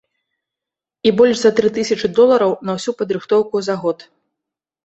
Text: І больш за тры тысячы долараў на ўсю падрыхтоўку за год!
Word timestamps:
І 1.09 1.11
больш 1.19 1.37
за 1.43 1.51
тры 1.59 1.67
тысячы 1.77 2.07
долараў 2.21 2.57
на 2.71 2.75
ўсю 2.81 2.91
падрыхтоўку 3.03 3.55
за 3.69 3.75
год! 3.85 3.97